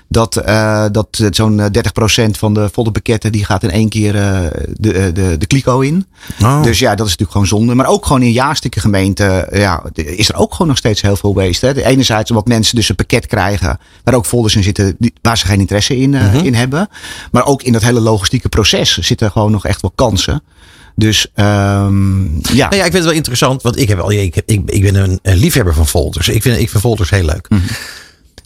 dat, 0.08 0.42
uh, 0.48 0.86
dat 0.92 1.08
zo'n 1.30 1.62
30% 1.62 2.30
van 2.32 2.54
de 2.54 2.70
folderpakketten 2.72 3.32
die 3.32 3.46
gaat 3.46 3.64
in 3.64 3.72
één 3.72 3.90
keer 3.90 4.16
uh, 4.16 4.40
de, 4.74 5.12
de, 5.12 5.38
de 5.38 5.46
kliko 5.46 5.80
in. 5.80 6.06
Oh. 6.42 6.64
Dus 6.64 6.80
ja, 6.80 6.90
dat 6.90 7.08
is 7.08 7.18
natuurlijk 7.18 7.32
gewoon 7.32 7.48
zonde. 7.48 7.76
Maar 7.76 7.88
ook 7.88 8.06
gewoon 8.06 8.22
in 8.22 8.32
jaarstukken 8.32 8.82
gemeente 8.82 9.48
ja, 9.52 9.84
is 9.94 10.30
er 10.30 10.36
ook 10.36 10.52
gewoon 10.52 10.68
nog 10.68 10.78
steeds 10.78 11.02
heel 11.02 11.16
veel 11.16 11.34
waste. 11.34 11.66
Hè. 11.66 11.74
De 11.74 11.84
enerzijds 11.84 12.30
omdat 12.30 12.48
mensen 12.48 12.76
dus 12.76 12.90
een 12.90 12.96
pakket 12.96 13.26
krijgen 13.26 13.80
waar 14.04 14.14
ook 14.14 14.26
folders 14.26 14.56
in 14.56 14.64
zitten 14.64 14.96
die, 15.00 15.14
waar 15.22 15.38
ze 15.38 15.46
geen 15.46 15.60
interesse 15.60 15.98
in, 15.98 16.14
uh, 16.14 16.32
-hmm. 16.32 16.46
in 16.46 16.54
hebben. 16.54 16.90
Maar 17.32 17.46
ook 17.46 17.64
in 17.64 17.74
dat 17.74 17.82
hele 17.82 18.00
logistieke 18.00 18.50
proces 18.50 18.98
zitten 18.98 19.32
gewoon 19.32 19.52
nog 19.52 19.66
echt 19.66 19.82
wel 19.82 19.92
kansen. 19.96 20.44
Dus 20.96 21.28
um, 21.36 22.40
ja. 22.42 22.70
Nou 22.70 22.76
ja, 22.76 22.84
ik 22.86 22.92
vind 22.92 22.94
het 22.94 23.04
wel 23.04 23.12
interessant, 23.12 23.62
want 23.62 23.80
ik, 23.80 23.88
heb 23.88 24.00
al, 24.00 24.12
ik, 24.12 24.36
ik, 24.46 24.62
ik 24.66 24.82
ben 24.82 24.96
een, 24.96 25.20
een 25.22 25.38
liefhebber 25.38 25.74
van 25.74 25.88
folders. 25.88 26.30
Ik 26.30 26.42
vind, 26.42 26.60
ik 26.60 26.70
vind 26.70 26.84
folders 26.84 27.10
heel 27.10 27.26
leuk. 27.26 27.50
Mm 27.50 27.58
-hmm. 27.58 27.68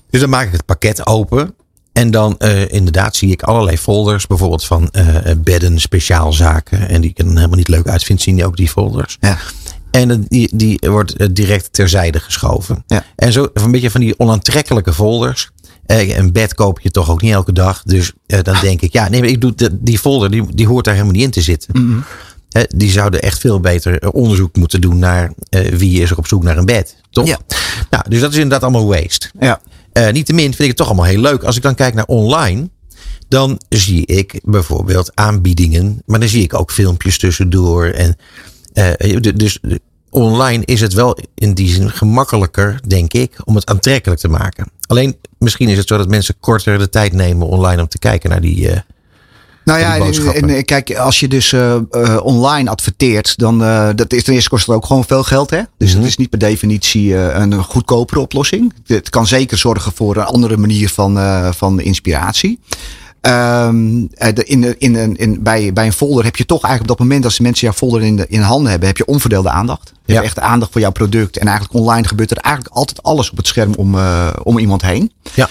Dus 0.09 0.19
dan 0.19 0.29
maak 0.29 0.45
ik 0.45 0.51
het 0.51 0.65
pakket 0.65 1.07
open. 1.07 1.53
En 1.94 2.11
dan 2.11 2.35
uh, 2.39 2.71
inderdaad 2.71 3.15
zie 3.15 3.31
ik 3.31 3.44
allerlei 3.44 3.77
folders. 3.77 4.27
Bijvoorbeeld 4.27 4.65
van 4.65 4.89
uh, 4.91 5.17
bedden, 5.38 5.79
speciaalzaken. 5.79 6.89
En 6.89 7.01
die 7.01 7.09
ik 7.09 7.17
dan 7.17 7.35
helemaal 7.35 7.57
niet 7.57 7.67
leuk 7.67 7.88
uitvind, 7.88 8.21
zien 8.21 8.35
die 8.35 8.45
ook 8.45 8.57
die 8.57 8.69
folders. 8.69 9.17
Ja. 9.19 9.38
En 9.91 10.25
die, 10.27 10.50
die 10.53 10.80
wordt 10.89 11.35
direct 11.35 11.73
terzijde 11.73 12.19
geschoven. 12.19 12.83
Ja. 12.87 13.04
En 13.16 13.31
zo 13.31 13.47
een 13.54 13.71
beetje 13.71 13.92
van 13.92 14.01
die 14.01 14.19
onaantrekkelijke 14.19 14.94
folders. 14.94 15.49
Een 15.85 16.31
bed 16.31 16.54
koop 16.54 16.80
je 16.80 16.92
toch 16.92 17.09
ook 17.09 17.21
niet 17.21 17.33
elke 17.33 17.54
dag. 17.54 17.83
Dus 17.83 18.11
dan 18.25 18.57
denk 18.61 18.81
ik, 18.81 18.94
ja, 18.94 19.09
nee, 19.09 19.21
ik 19.21 19.42
doe 19.42 19.56
de, 19.56 19.78
die 19.81 19.99
folder, 19.99 20.31
die, 20.31 20.56
die 20.56 20.68
hoort 20.68 20.85
daar 20.85 20.94
helemaal 20.94 21.16
niet 21.16 21.23
in 21.23 21.31
te 21.31 21.42
zitten. 21.42 21.69
Mm 21.81 21.89
-hmm. 21.89 22.04
uh, 22.51 22.63
die 22.68 22.92
zouden 22.92 23.21
echt 23.21 23.39
veel 23.39 23.59
beter 23.59 24.11
onderzoek 24.11 24.56
moeten 24.56 24.81
doen 24.81 24.99
naar 24.99 25.33
wie 25.71 26.01
is 26.01 26.11
er 26.11 26.18
op 26.18 26.28
zoek 26.28 26.44
naar 26.44 26.57
een 26.57 26.66
bed. 26.66 26.95
Toch? 27.09 27.28
Ja. 27.28 27.39
Nou, 27.89 28.04
dus 28.09 28.19
dat 28.19 28.30
is 28.30 28.35
inderdaad 28.35 28.63
allemaal 28.63 28.87
waste. 28.87 29.30
Ja. 29.39 29.61
Uh, 29.99 30.09
Niettemin 30.09 30.44
vind 30.44 30.59
ik 30.59 30.68
het 30.68 30.77
toch 30.77 30.87
allemaal 30.87 31.06
heel 31.06 31.21
leuk. 31.21 31.44
Als 31.44 31.56
ik 31.56 31.61
dan 31.61 31.75
kijk 31.75 31.94
naar 31.94 32.06
online, 32.06 32.69
dan 33.27 33.61
zie 33.69 34.06
ik 34.06 34.39
bijvoorbeeld 34.44 35.11
aanbiedingen. 35.15 36.01
Maar 36.06 36.19
dan 36.19 36.29
zie 36.29 36.44
ik 36.44 36.53
ook 36.53 36.71
filmpjes 36.71 37.18
tussendoor. 37.18 37.85
En, 37.85 38.15
uh, 38.73 39.18
dus 39.35 39.59
online 40.09 40.65
is 40.65 40.81
het 40.81 40.94
wel 40.94 41.18
in 41.35 41.53
die 41.53 41.69
zin 41.69 41.89
gemakkelijker, 41.89 42.79
denk 42.87 43.13
ik, 43.13 43.41
om 43.44 43.56
het 43.56 43.69
aantrekkelijk 43.69 44.21
te 44.21 44.27
maken. 44.27 44.71
Alleen 44.87 45.18
misschien 45.37 45.69
is 45.69 45.77
het 45.77 45.87
zo 45.87 45.97
dat 45.97 46.09
mensen 46.09 46.35
korter 46.39 46.77
de 46.77 46.89
tijd 46.89 47.13
nemen 47.13 47.47
online 47.47 47.81
om 47.81 47.87
te 47.87 47.99
kijken 47.99 48.29
naar 48.29 48.41
die. 48.41 48.69
Uh, 48.69 48.77
nou 49.63 49.80
ja, 49.80 49.95
en, 50.33 50.49
en, 50.49 50.66
kijk, 50.66 50.95
als 50.95 51.19
je 51.19 51.28
dus 51.28 51.51
uh, 51.51 51.75
uh, 51.92 52.18
online 52.23 52.69
adverteert, 52.69 53.37
dan 53.37 53.61
uh, 53.61 53.89
dat 53.95 54.13
is 54.13 54.23
ten 54.23 54.33
eerste 54.33 54.49
kost 54.49 54.66
het 54.66 54.75
ook 54.75 54.85
gewoon 54.85 55.06
veel 55.06 55.23
geld, 55.23 55.49
hè? 55.49 55.61
Dus 55.78 55.87
mm 55.87 55.94
-hmm. 55.94 55.99
het 55.99 56.09
is 56.09 56.18
niet 56.18 56.30
per 56.30 56.39
definitie 56.39 57.16
een 57.16 57.63
goedkopere 57.63 58.19
oplossing. 58.19 58.73
Het 58.85 59.09
kan 59.09 59.28
zeker 59.28 59.57
zorgen 59.57 59.92
voor 59.95 60.16
een 60.16 60.23
andere 60.23 60.57
manier 60.57 60.89
van, 60.89 61.18
van 61.54 61.80
inspiratie. 61.80 62.59
Um, 63.21 64.09
in, 64.33 64.80
in, 64.80 65.18
in, 65.18 65.44
bij, 65.44 65.73
bij 65.73 65.85
een 65.85 65.94
folder 65.94 66.23
heb 66.23 66.35
je 66.35 66.45
toch 66.45 66.63
eigenlijk 66.63 66.92
op 66.92 66.97
dat 66.97 67.07
moment, 67.07 67.25
als 67.25 67.39
mensen 67.39 67.68
jouw 67.68 67.75
folder 67.75 68.01
in, 68.01 68.16
de, 68.16 68.25
in 68.30 68.42
handen 68.42 68.69
hebben, 68.69 68.87
heb 68.87 68.97
je 68.97 69.06
onverdeelde 69.06 69.49
aandacht. 69.49 69.92
Je 70.06 70.13
ja. 70.13 70.13
hebt 70.13 70.25
echt 70.25 70.39
aandacht 70.39 70.71
voor 70.71 70.81
jouw 70.81 70.92
product. 70.92 71.37
En 71.37 71.47
eigenlijk 71.47 71.80
online 71.80 72.07
gebeurt 72.07 72.31
er 72.31 72.37
eigenlijk 72.37 72.75
altijd 72.75 73.04
alles 73.04 73.31
op 73.31 73.37
het 73.37 73.47
scherm 73.47 73.73
om, 73.73 73.97
om 74.44 74.57
iemand 74.57 74.81
heen. 74.81 75.11
Ja. 75.33 75.49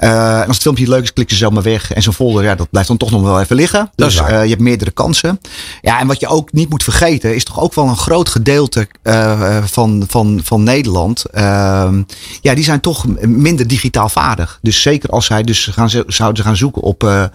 Uh, 0.00 0.40
en 0.40 0.46
als 0.46 0.54
het 0.54 0.62
filmpje 0.62 0.88
leuk 0.88 1.02
is, 1.02 1.12
klik 1.12 1.30
je 1.30 1.36
zelf 1.36 1.52
maar 1.52 1.62
weg. 1.62 1.92
En 1.92 2.02
zo'n 2.02 2.12
folder, 2.12 2.44
ja, 2.44 2.54
dat 2.54 2.70
blijft 2.70 2.88
dan 2.88 2.96
toch 2.96 3.10
nog 3.10 3.22
wel 3.22 3.40
even 3.40 3.56
liggen. 3.56 3.90
Dus 3.94 4.20
uh, 4.20 4.28
je 4.28 4.48
hebt 4.48 4.60
meerdere 4.60 4.90
kansen. 4.90 5.40
Ja, 5.80 6.00
en 6.00 6.06
wat 6.06 6.20
je 6.20 6.26
ook 6.26 6.52
niet 6.52 6.70
moet 6.70 6.82
vergeten, 6.82 7.34
is 7.34 7.44
toch 7.44 7.60
ook 7.60 7.74
wel 7.74 7.88
een 7.88 7.96
groot 7.96 8.28
gedeelte 8.28 8.88
uh, 9.02 9.64
van, 9.64 10.04
van, 10.08 10.40
van 10.44 10.62
Nederland. 10.62 11.24
Ehm, 11.24 12.02
ja, 12.40 12.54
die 12.54 12.64
zijn 12.64 12.80
toch 12.80 13.06
minder 13.20 13.66
digitaal 13.66 14.08
vaardig. 14.08 14.58
Dus 14.62 14.82
zeker 14.82 15.10
als 15.10 15.26
zij 15.26 15.42
dus 15.42 15.66
gaan, 15.72 15.90
zouden 16.06 16.44
gaan 16.44 16.56
zoeken 16.56 16.82
op 16.82 17.30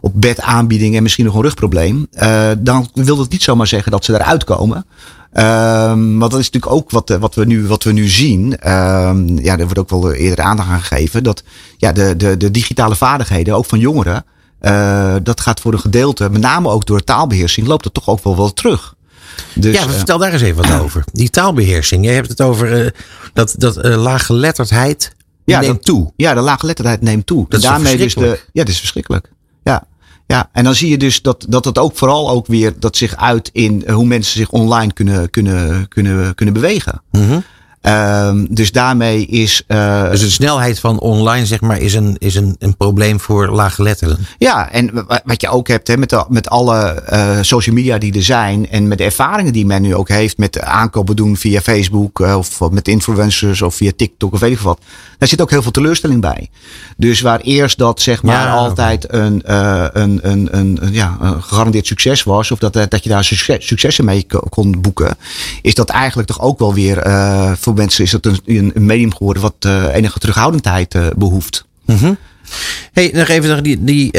op 0.00 0.12
bedaanbieding 0.20 0.96
en 0.96 1.02
misschien 1.02 1.24
nog 1.24 1.34
een 1.34 1.42
rugprobleem. 1.42 2.06
Uh, 2.12 2.50
dan 2.58 2.88
wil 2.94 3.16
dat 3.16 3.30
niet 3.30 3.42
zomaar 3.42 3.66
zeggen 3.66 3.92
dat 3.92 4.04
ze 4.04 4.14
eruit 4.14 4.44
komen. 4.44 4.86
Um, 5.38 6.18
want 6.18 6.30
dat 6.30 6.40
is 6.40 6.50
natuurlijk 6.50 6.72
ook 6.72 6.90
wat, 6.90 7.16
wat, 7.20 7.34
we, 7.34 7.44
nu, 7.44 7.66
wat 7.66 7.82
we 7.82 7.92
nu 7.92 8.08
zien. 8.08 8.52
Um, 8.72 9.38
ja, 9.38 9.58
er 9.58 9.64
wordt 9.64 9.78
ook 9.78 9.90
wel 9.90 10.12
eerder 10.12 10.44
aandacht 10.44 10.68
aan 10.68 10.80
gegeven. 10.80 11.22
Dat 11.22 11.42
ja, 11.76 11.92
de, 11.92 12.16
de, 12.16 12.36
de 12.36 12.50
digitale 12.50 12.96
vaardigheden, 12.96 13.54
ook 13.54 13.64
van 13.64 13.78
jongeren. 13.78 14.24
Uh, 14.60 15.14
dat 15.22 15.40
gaat 15.40 15.60
voor 15.60 15.72
een 15.72 15.80
gedeelte, 15.80 16.30
met 16.30 16.40
name 16.40 16.68
ook 16.68 16.86
door 16.86 17.04
taalbeheersing, 17.04 17.66
loopt 17.66 17.84
het 17.84 17.94
toch 17.94 18.08
ook 18.08 18.24
wel 18.24 18.36
wel 18.36 18.52
terug. 18.52 18.94
Dus, 19.54 19.74
ja, 19.74 19.88
vertel 19.88 20.18
daar 20.18 20.32
eens 20.32 20.42
even 20.42 20.68
wat 20.68 20.80
over. 20.84 21.04
Die 21.12 21.30
taalbeheersing. 21.30 22.04
Je 22.04 22.10
hebt 22.10 22.28
het 22.28 22.40
over 22.40 22.84
uh, 22.84 22.90
dat, 23.32 23.54
dat 23.58 23.84
laaggeletterdheid 23.84 25.14
ja, 25.44 25.60
neemt 25.60 25.84
toe. 25.84 26.12
Ja, 26.16 26.34
de 26.34 26.40
laaggeletterdheid 26.40 27.02
neemt 27.02 27.26
toe. 27.26 27.46
Dat 27.48 27.60
is 27.60 27.66
daarmee 27.66 27.96
dus 27.96 28.14
de, 28.14 28.40
ja, 28.52 28.62
dat 28.62 28.68
is 28.68 28.78
verschrikkelijk. 28.78 29.30
Ja. 29.62 29.86
Ja, 30.26 30.48
en 30.52 30.64
dan 30.64 30.74
zie 30.74 30.90
je 30.90 30.98
dus 30.98 31.22
dat, 31.22 31.46
dat 31.48 31.64
het 31.64 31.78
ook 31.78 31.96
vooral 31.96 32.30
ook 32.30 32.46
weer 32.46 32.74
dat 32.78 32.96
zich 32.96 33.16
uit 33.16 33.50
in 33.52 33.84
hoe 33.90 34.06
mensen 34.06 34.38
zich 34.38 34.50
online 34.50 34.92
kunnen, 34.92 35.30
kunnen, 35.30 35.88
kunnen, 35.88 36.34
kunnen 36.34 36.54
bewegen. 36.54 37.02
Mm 37.10 37.28
-hmm. 37.28 37.42
Um, 37.88 38.46
dus 38.50 38.72
daarmee 38.72 39.26
is. 39.26 39.62
Uh, 39.68 40.10
dus 40.10 40.20
de 40.20 40.30
snelheid 40.30 40.80
van 40.80 40.98
online, 40.98 41.46
zeg 41.46 41.60
maar, 41.60 41.78
is 41.78 41.94
een, 41.94 42.16
is 42.18 42.34
een, 42.34 42.56
een 42.58 42.76
probleem 42.76 43.20
voor 43.20 43.48
laaggeletterden. 43.48 44.18
Ja, 44.38 44.70
en 44.70 45.06
wat 45.24 45.40
je 45.40 45.48
ook 45.48 45.68
hebt 45.68 45.88
hè, 45.88 45.96
met, 45.96 46.10
de, 46.10 46.24
met 46.28 46.48
alle 46.48 47.02
uh, 47.12 47.38
social 47.40 47.74
media 47.74 47.98
die 47.98 48.14
er 48.14 48.22
zijn. 48.22 48.68
En 48.70 48.88
met 48.88 48.98
de 48.98 49.04
ervaringen 49.04 49.52
die 49.52 49.66
men 49.66 49.82
nu 49.82 49.94
ook 49.94 50.08
heeft 50.08 50.38
met 50.38 50.60
aankopen 50.60 51.16
doen 51.16 51.36
via 51.36 51.60
Facebook. 51.60 52.20
Uh, 52.20 52.36
of 52.36 52.70
met 52.70 52.88
influencers 52.88 53.62
of 53.62 53.74
via 53.74 53.92
TikTok 53.96 54.32
of 54.32 54.40
weet 54.40 54.52
ik 54.52 54.58
wat. 54.58 54.80
Daar 55.18 55.28
zit 55.28 55.40
ook 55.40 55.50
heel 55.50 55.62
veel 55.62 55.70
teleurstelling 55.70 56.20
bij. 56.20 56.50
Dus 56.96 57.20
waar 57.20 57.40
eerst 57.40 57.78
dat 57.78 58.00
zeg 58.00 58.22
maar 58.22 58.46
ja, 58.46 58.52
altijd 58.52 59.12
een, 59.12 59.42
een, 59.44 59.90
een, 60.00 60.28
een, 60.56 60.78
een, 60.82 60.92
ja, 60.92 61.16
een 61.20 61.42
gegarandeerd 61.42 61.86
succes 61.86 62.22
was. 62.22 62.50
Of 62.50 62.58
dat, 62.58 62.72
dat 62.72 63.02
je 63.02 63.08
daar 63.08 63.24
succes, 63.24 63.66
successen 63.66 64.04
mee 64.04 64.26
kon 64.48 64.80
boeken. 64.80 65.16
Is 65.62 65.74
dat 65.74 65.88
eigenlijk 65.88 66.28
toch 66.28 66.40
ook 66.40 66.58
wel 66.58 66.74
weer 66.74 67.02
voor 67.58 67.74
mensen 67.74 68.04
is 68.04 68.12
het 68.12 68.26
een, 68.26 68.40
een 68.74 68.86
medium 68.86 69.14
geworden 69.14 69.42
wat 69.42 69.54
uh, 69.66 69.94
enige 69.94 70.18
terughoudendheid 70.18 70.96
behoeft. 71.16 71.64
Mm 71.84 71.96
-hmm. 71.96 72.16
Hey, 72.92 73.10
nog 73.14 73.28
even 73.28 73.50
nog 73.50 73.60
die, 73.60 73.84
die 73.84 74.12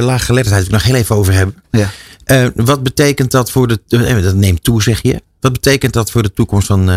laaggeletterdheid 0.00 0.48
wil 0.48 0.62
ik 0.64 0.70
nog 0.70 0.82
heel 0.82 0.94
even 0.94 1.16
over 1.16 1.32
hebben. 1.32 1.62
Ja. 1.70 2.52
wat 2.54 2.82
betekent 2.82 3.30
dat 3.30 3.50
voor 3.50 3.68
de. 3.68 3.80
dat 4.22 4.34
neemt 4.34 4.64
toe, 4.64 4.82
zeg 4.82 5.02
je. 5.02 5.22
Wat 5.40 5.52
betekent 5.52 5.92
dat 5.92 6.10
voor 6.10 6.22
de 6.22 6.32
toekomst 6.32 6.66
van, 6.66 6.90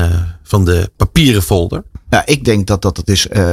van 0.43 0.65
de 0.65 0.89
papieren 0.97 1.43
folder? 1.43 1.83
Ja, 2.09 2.25
ik 2.25 2.45
denk 2.45 2.67
dat 2.67 2.81
dat 2.81 2.97
het 2.97 3.09
is, 3.09 3.27
uh, 3.27 3.51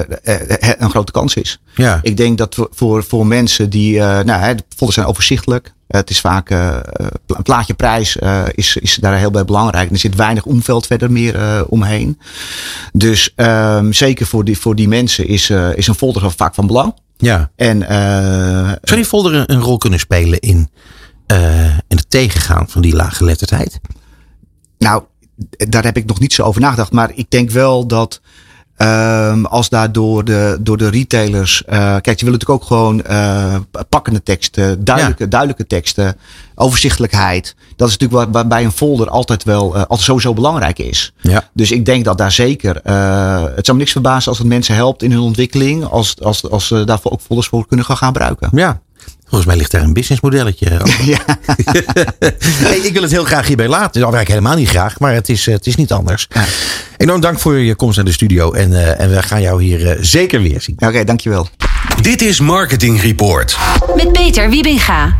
een 0.78 0.90
grote 0.90 1.12
kans 1.12 1.35
is. 1.35 1.61
Ja. 1.75 1.99
Ik 2.02 2.16
denk 2.16 2.38
dat 2.38 2.68
voor, 2.71 3.04
voor 3.04 3.26
mensen 3.26 3.71
die. 3.71 3.94
Uh, 3.94 4.21
nou, 4.21 4.54
de 4.54 4.62
folders 4.68 4.94
zijn 4.94 5.06
overzichtelijk. 5.06 5.73
Het 5.88 6.11
is 6.11 6.21
vaak. 6.21 6.50
een 6.50 7.42
plaatje 7.42 7.75
prijs 7.75 8.16
is, 8.54 8.76
is 8.76 8.94
daar 8.94 9.16
heel 9.16 9.30
bij 9.30 9.44
belangrijk. 9.44 9.90
Er 9.90 9.99
zit 9.99 10.14
weinig 10.14 10.44
omveld 10.44 10.87
verder 10.87 11.11
meer 11.11 11.66
omheen. 11.68 12.18
Dus 12.92 13.32
um, 13.37 13.92
zeker 13.92 14.26
voor 14.26 14.44
die, 14.44 14.59
voor 14.59 14.75
die 14.75 14.88
mensen 14.88 15.26
is, 15.26 15.50
is 15.50 15.87
een 15.87 15.94
folder 15.94 16.30
vaak 16.30 16.54
van 16.54 16.66
belang. 16.66 16.94
Ja. 17.16 17.50
En, 17.56 17.80
Zou 18.82 19.00
die 19.00 19.04
folder 19.04 19.35
een, 19.35 19.52
een 19.52 19.61
rol 19.61 19.78
kunnen 19.78 19.99
spelen 19.99 20.40
in, 20.40 20.71
in 21.88 21.97
het 21.97 22.11
tegengaan 22.11 22.68
van 22.68 22.82
die 22.82 22.94
laaggeletterdheid? 22.94 23.80
Nou, 24.78 25.02
daar 25.68 25.84
heb 25.84 25.96
ik 25.96 26.06
nog 26.06 26.20
niet 26.20 26.32
zo 26.32 26.42
over 26.42 26.61
nagedacht. 26.61 26.92
Maar 26.92 27.11
ik 27.14 27.26
denk 27.30 27.50
wel 27.50 27.87
dat. 27.87 28.20
Um, 28.76 29.46
als 29.46 29.68
daar 29.68 29.92
door 29.92 30.25
de, 30.25 30.56
door 30.61 30.76
de 30.76 30.88
retailers. 30.88 31.62
Uh, 31.66 31.75
kijk, 31.75 32.18
je 32.18 32.25
wil 32.25 32.32
natuurlijk 32.32 32.50
ook 32.50 32.64
gewoon 32.64 33.02
uh, 33.11 33.54
pakkende 33.88 34.22
teksten, 34.22 34.84
duidelijke, 34.84 35.22
ja. 35.22 35.28
duidelijke 35.28 35.66
teksten, 35.66 36.16
overzichtelijkheid. 36.54 37.54
Dat 37.76 37.88
is 37.88 37.96
natuurlijk 37.96 38.32
wat 38.32 38.49
bij 38.49 38.64
een 38.64 38.72
folder 38.72 39.08
altijd 39.08 39.44
wel 39.44 39.75
uh, 39.75 39.80
altijd 39.80 40.00
sowieso 40.00 40.34
belangrijk 40.34 40.78
is. 40.78 41.12
Ja. 41.20 41.49
Dus 41.52 41.70
ik 41.70 41.84
denk 41.84 42.04
dat 42.04 42.18
daar 42.18 42.32
zeker. 42.32 42.75
het 43.54 43.64
zou 43.64 43.72
me 43.72 43.78
niks 43.78 43.92
verbazen 43.92 44.28
als 44.28 44.38
het 44.38 44.46
mensen 44.46 44.75
helpt 44.75 45.02
in 45.02 45.11
hun 45.11 45.20
ontwikkeling. 45.20 45.84
Als, 45.84 46.20
als, 46.20 46.50
als 46.50 46.66
ze 46.66 46.84
daarvoor 46.84 47.12
ook 47.12 47.20
folders 47.20 47.49
voor 47.49 47.66
kunnen 47.66 47.87
gaan 47.87 47.96
gebruiken. 47.96 48.49
Ja. 48.52 48.80
Volgens 49.33 49.51
mij 49.51 49.61
ligt 49.61 49.71
daar 49.71 49.83
een 49.83 49.93
businessmodelletje. 49.93 50.67
Ja. 51.05 51.19
hey, 52.69 52.79
ik 52.79 52.93
wil 52.93 53.03
het 53.03 53.11
heel 53.11 53.25
graag 53.25 53.47
hierbij 53.47 53.69
laten. 53.69 54.01
Dat 54.01 54.11
werk 54.11 54.23
ik 54.23 54.29
helemaal 54.29 54.57
niet 54.57 54.69
graag, 54.69 54.99
maar 54.99 55.15
het 55.15 55.29
is, 55.29 55.47
het 55.47 55.67
is 55.67 55.77
niet 55.77 55.93
anders. 55.93 56.27
Ja. 56.31 56.45
Enorm 56.97 57.21
dank 57.21 57.39
voor 57.39 57.59
je 57.59 57.75
komst 57.75 57.97
naar 57.97 58.05
de 58.05 58.12
studio. 58.12 58.53
En, 58.53 58.71
uh, 58.71 59.01
en 59.01 59.11
we 59.11 59.23
gaan 59.23 59.43
jou 59.43 59.62
hier 59.62 59.81
uh, 59.81 59.93
zeker 60.01 60.43
weer 60.43 60.61
zien. 60.61 60.75
Oké, 60.75 60.87
okay, 60.87 61.05
dankjewel. 61.05 61.49
Dit 62.01 62.23
is 62.23 62.41
Marketing 62.41 63.01
Report. 63.01 63.59
Met 63.97 64.12
Peter 64.12 64.51
Wiebinga. 64.51 65.17